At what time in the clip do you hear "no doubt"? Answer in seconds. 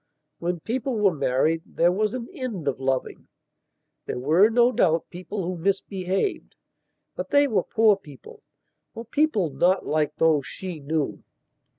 4.49-5.11